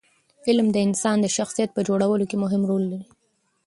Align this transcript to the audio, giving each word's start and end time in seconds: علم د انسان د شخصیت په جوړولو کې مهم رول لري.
علم 0.47 0.67
د 0.71 0.77
انسان 0.87 1.17
د 1.21 1.27
شخصیت 1.37 1.69
په 1.73 1.81
جوړولو 1.87 2.23
کې 2.29 2.37
مهم 2.43 2.61
رول 2.69 2.83
لري. 2.91 3.07